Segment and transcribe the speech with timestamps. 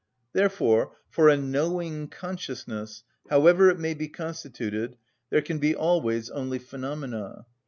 [0.33, 4.97] Therefore for a knowing consciousness, however it may be constituted,
[5.29, 7.45] there can be always only phenomena.